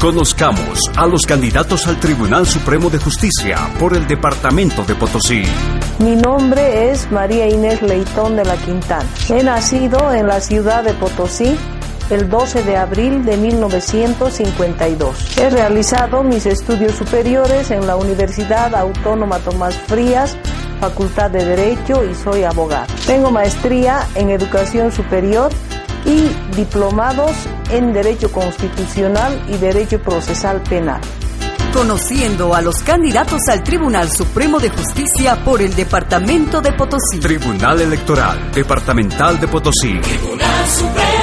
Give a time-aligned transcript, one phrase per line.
[0.00, 5.42] Conozcamos a los candidatos al Tribunal Supremo de Justicia por el Departamento de Potosí.
[5.98, 9.04] Mi nombre es María Inés Leitón de la Quintana.
[9.28, 11.54] He nacido en la ciudad de Potosí
[12.08, 15.36] el 12 de abril de 1952.
[15.36, 20.34] He realizado mis estudios superiores en la Universidad Autónoma Tomás Frías,
[20.80, 22.86] Facultad de Derecho y soy abogado.
[23.06, 25.52] Tengo maestría en Educación Superior
[26.10, 27.32] y diplomados
[27.70, 31.00] en Derecho Constitucional y Derecho Procesal Penal.
[31.72, 37.20] Conociendo a los candidatos al Tribunal Supremo de Justicia por el Departamento de Potosí.
[37.20, 40.00] Tribunal Electoral Departamental de Potosí.
[40.00, 41.19] Tribunal Supremo